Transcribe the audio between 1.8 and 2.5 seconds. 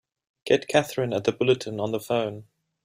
the phone!